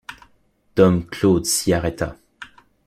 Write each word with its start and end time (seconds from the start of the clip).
Dom 0.75 1.05
Claude 1.05 1.45
s’y 1.45 1.73
arrêta. 1.73 2.15